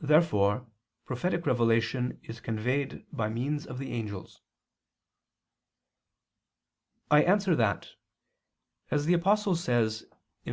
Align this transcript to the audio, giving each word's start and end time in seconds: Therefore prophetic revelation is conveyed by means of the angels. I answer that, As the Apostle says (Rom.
Therefore 0.00 0.66
prophetic 1.04 1.46
revelation 1.46 2.18
is 2.24 2.40
conveyed 2.40 3.06
by 3.12 3.28
means 3.28 3.64
of 3.64 3.78
the 3.78 3.92
angels. 3.92 4.40
I 7.12 7.22
answer 7.22 7.54
that, 7.54 7.90
As 8.90 9.04
the 9.06 9.14
Apostle 9.14 9.54
says 9.54 10.04
(Rom. 10.44 10.50